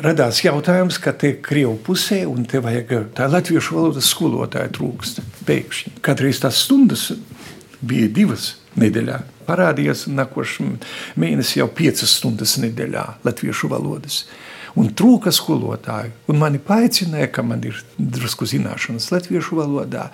radās 0.06 0.40
jautājums, 0.46 1.02
ka 1.04 1.12
te 1.20 1.34
krievu 1.44 1.76
pusē, 1.84 2.22
un 2.32 2.48
te 2.48 2.64
vajag 2.64 2.94
tā 3.18 3.28
latviešu 3.28 3.76
valodas 3.76 4.08
skolotāja 4.16 4.72
trūkst. 4.80 5.20
Pēkšņi. 5.52 5.98
Katreiz 6.08 6.40
tās 6.46 6.64
stundas 6.64 7.10
bija 7.84 8.08
divas 8.08 8.54
nedēļā. 8.80 9.20
Parādījās 9.44 10.06
nākošais 10.08 10.80
mēnesis 11.20 11.60
jau 11.60 11.68
piecas 11.68 12.16
stundas 12.22 12.56
nedēļā 12.64 13.04
latviešu 13.28 13.68
valodas 13.76 14.24
un 14.80 14.90
trūka 14.90 15.32
skolotāju. 15.34 16.14
Un 16.32 16.40
mani 16.42 16.60
paaicināja, 16.62 17.30
ka 17.34 17.46
man 17.46 17.64
ir 17.68 17.80
drusku 17.98 18.48
zināšanas 18.50 19.12
latviešu 19.14 19.60
valodā. 19.60 20.10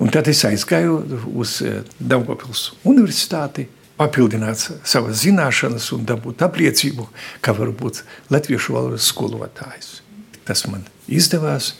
Un 0.00 0.12
tad 0.12 0.30
es 0.30 0.44
aizgāju 0.48 1.00
uz 1.34 1.58
eh, 1.66 1.82
Daugopils 1.98 2.70
universitāti, 2.88 3.68
papildināt 4.00 4.62
savas 4.88 5.22
zināšanas 5.22 5.90
un 5.96 6.06
dabūt 6.08 6.42
apliecību, 6.46 7.08
ka 7.44 7.54
var 7.56 7.74
būt 7.76 8.02
latviešu 8.32 8.76
valodas 8.76 9.06
skolotājs. 9.12 10.00
Tas 10.46 10.66
man 10.66 10.86
izdevās. 11.06 11.74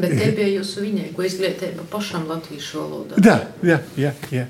Bet 0.00 0.14
te 0.16 0.30
bija 0.32 0.48
jūsu 0.54 0.86
viņēko 0.86 1.26
izglītība 1.26 1.84
pašam 1.92 2.24
latviešu 2.30 2.80
valodā. 2.80 3.20
Jā, 3.24 3.36
jā, 3.66 3.82
jā. 4.00 4.14
jā. 4.32 4.46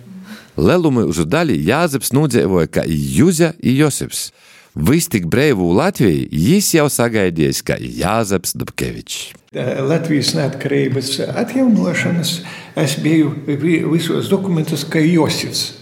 Lelumu 0.61 1.07
uz 1.11 1.19
daļu 1.27 1.57
Jāzeps 1.67 2.13
nodzīvoja 2.15 2.71
kā 2.71 2.85
Jūza 2.87 3.55
un 3.59 3.75
Josips. 3.81 4.29
Vistik 4.75 5.25
brīvū 5.27 5.73
Latviju 5.75 6.29
jis 6.31 6.69
jau 6.77 6.87
sagaidījis, 6.93 7.63
ka 7.67 7.75
Jāzeps 7.81 8.55
Dubkevičs. 8.55 9.33
Latvijas 9.51 10.31
neatkarības 10.39 11.17
atjaunošanas 11.27 12.37
es 12.79 12.95
biju 13.03 13.33
visos 13.91 14.31
dokumentos 14.31 14.85
kā 14.87 15.03
Josifs. 15.03 15.73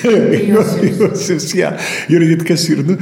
Josifs, 0.00 1.50
jā, 1.60 1.74
juridiski, 2.08 2.46
kas 2.48 2.64
ir 2.72 2.80
nu, 2.88 2.96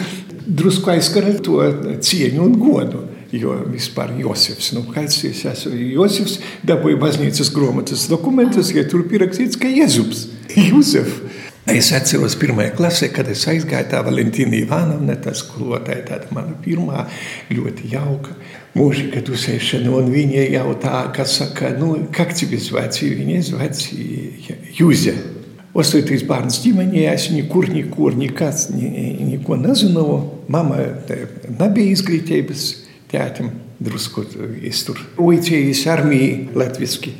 drusku 0.48 0.90
aizskara 0.96 1.36
to 1.38 1.62
cieņu 2.02 2.42
un 2.42 2.58
godu. 2.58 3.04
Jo 3.28 3.58
vispār 3.68 4.14
Josifs, 4.16 4.70
nu, 4.72 4.86
kāds 4.88 5.20
es 5.28 5.42
esmu 5.46 5.76
Josifs, 5.76 6.38
dabūju 6.66 6.96
baznīcas 6.98 7.50
grāmatas 7.52 8.06
dokumentus, 8.08 8.70
ja 8.72 8.86
tur 8.88 9.02
pierakstīts, 9.10 9.58
ka 9.60 9.68
Jēzus, 9.68 10.30
Jūzef. 10.70 11.27
Es 11.73 11.93
atceros, 11.95 12.33
pirmā 12.35 12.65
klasē, 12.75 13.07
kad 13.15 13.29
es 13.31 13.45
aizgāju 13.47 13.87
tā 13.93 14.01
Valentīna 14.03 14.57
Ivanovna, 14.57 15.15
tā 15.23 15.31
skolotāja, 15.37 16.03
tāda 16.09 16.35
mana 16.35 16.57
pirmā, 16.59 17.05
ļoti 17.53 17.87
jauka. 17.93 18.35
Mūžīga 18.75 19.21
dusēšana, 19.23 19.91
un 19.93 20.09
viņa 20.11 20.43
jau 20.57 20.73
tā, 20.81 21.05
kas 21.15 21.37
saka, 21.39 21.71
nu, 21.77 22.07
как 22.11 22.33
тебе 22.33 22.57
звать? 22.57 22.99
Viņa 22.99 23.41
звать 23.47 23.79
Jūze. 24.75 25.13
Ostoties 25.73 26.21
bērns 26.29 26.59
ģimenē, 26.61 27.07
es 27.13 27.31
nekur, 27.33 27.65
nekur, 27.71 28.13
nekāds, 28.13 28.67
neko 28.73 29.55
nezināju. 29.57 30.17
Mama 30.53 30.77
nebija 31.47 31.95
izglītības 31.95 32.65
tētim, 33.09 33.49
drusku 33.81 34.25
es 34.67 34.83
tur 34.85 34.99
uicējis 35.17 35.87
armiju 35.89 36.59
latviski. 36.59 37.15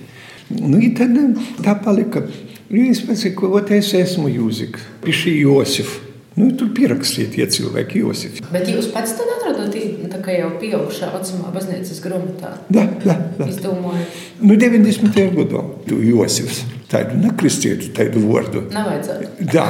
Nu, 0.54 0.84
tad 0.98 1.18
tā 1.64 1.74
palika. 1.82 2.28
Es 2.69 3.01
pasaku, 3.01 3.49
ot, 3.57 3.71
es 3.73 3.95
esmu 3.97 4.29
Jūzika, 4.29 4.83
pišķi 5.05 5.31
Josif. 5.41 5.95
Nu, 6.39 6.51
tur 6.55 6.69
pierakstīja 6.77 7.31
tie 7.33 7.47
cilvēki, 7.51 8.03
Josif. 8.05 8.43
Bet 8.53 8.69
jūs 8.71 8.91
pats 8.93 9.15
tad 9.19 9.31
atrodat 9.39 9.75
tā 10.13 10.21
kā 10.23 10.37
jau 10.37 10.51
pieaugušā 10.61 11.09
vecumā 11.15 11.51
baznīcas 11.55 12.03
grāmatā? 12.05 12.53
Da, 12.69 12.85
da, 13.03 13.17
da. 13.39 13.49
Izdomājot. 13.49 14.19
Nu, 14.45 14.59
90. 14.61 15.17
gadā 15.39 15.65
tu 15.89 16.03
Josifs. 16.05 16.67
tādu 16.89 17.19
nekristietu 17.21 17.91
tādu 17.97 18.23
vārdu. 18.29 18.63
Nevajadzētu. 18.73 19.49
Jā, 19.53 19.67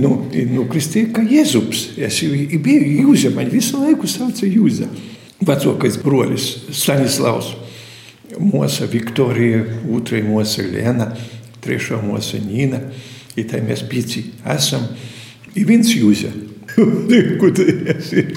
nu, 0.00 0.12
nu 0.52 0.64
kristīja 0.70 1.12
kā 1.16 1.24
Jēzus. 1.26 1.86
Es 2.00 2.20
biju 2.22 2.92
Jūza, 3.02 3.32
man 3.34 3.50
visu 3.52 3.80
laiku 3.82 4.08
sauca 4.08 4.48
Jūza. 4.48 4.88
Vecākais 5.44 5.98
brolis 6.00 6.46
Stanislavs, 6.72 7.52
mūsa 8.40 8.88
Viktorija, 8.92 9.66
otrā 9.92 10.22
mūsa 10.24 10.64
Lēna, 10.64 11.10
trešā 11.66 12.00
mūsa 12.04 12.40
Nīna. 12.42 12.80
I 13.36 13.44
tā 13.44 13.60
mēs 13.60 13.84
pieci 13.90 14.24
esam. 14.48 14.86
I 15.56 15.66
viens 15.68 15.92
Jūza. 15.92 16.32
Kur 16.76 17.52
tas 17.56 18.10
ir? 18.16 18.32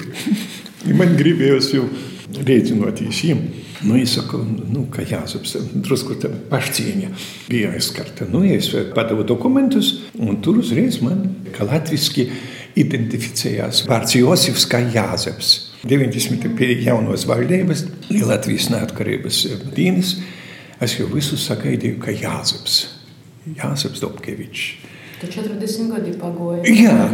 Man 0.96 1.16
gribējās 1.18 1.72
jau 1.74 1.88
rēķinoties 2.36 3.24
viņam. 3.24 3.42
Nu, 3.80 3.96
es 3.96 4.12
saku, 4.12 4.42
nu, 4.44 4.84
ka 4.92 5.00
jāsaprot, 5.08 5.70
drusku 5.80 6.18
tā 6.20 6.28
pašcieņa 6.50 7.08
bija 7.48 7.70
aizskarta. 7.72 8.26
Nu, 8.28 8.42
es 8.44 8.68
padavu 8.92 9.24
dokumentus, 9.24 9.94
un 10.20 10.42
tur 10.44 10.60
uzreiz 10.60 10.98
man, 11.00 11.22
ka 11.56 11.64
latviski 11.64 12.26
identificējās 12.80 13.86
vārds 13.88 14.18
Josifs 14.18 14.68
kā 14.68 14.82
Jāzeps. 14.84 15.54
90. 15.88 16.52
pie 16.58 16.74
jaunos 16.84 17.24
valdības, 17.28 17.86
Latvijas 18.28 18.68
neatkarības 18.68 19.40
dienas, 19.72 20.18
es 20.84 20.98
jau 20.98 21.08
visu 21.08 21.40
sagaidīju, 21.40 21.96
ka 22.04 22.12
Jāzeps, 22.12 22.82
Jāzeps 23.46 24.02
Dobkevičs. 24.04 24.64
Tu 25.20 25.28
40 25.28 25.90
gadi 25.92 26.12
pagoja. 26.20 26.64
Jā, 26.64 27.08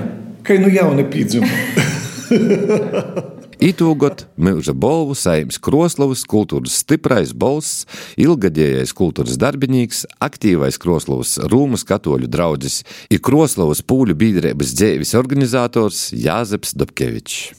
ka 0.47 0.59
nu 0.63 0.71
jauna 0.71 1.07
piedzima. 1.11 1.51
Itūgot 3.57 4.27
mūža 4.37 4.75
balvu 4.77 5.15
saimnes 5.17 5.57
Kroslovas 5.65 6.27
kultūras 6.29 6.77
stiprais 6.83 7.33
balss, 7.33 7.87
ilgadējais 8.21 8.93
kultūras 8.97 9.39
darbinīgs, 9.41 10.05
aktīvais 10.21 10.77
Kroslovas 10.83 11.39
Rūmas 11.49 11.87
katoļu 11.89 12.29
draudzis 12.29 12.83
ir 13.09 13.23
Kroslovas 13.25 13.81
pūļu 13.81 14.19
biedrības 14.21 14.77
dzēvis 14.77 15.17
organizators 15.17 16.11
Jāzeps 16.13 16.77
Dobkevičs. 16.77 17.57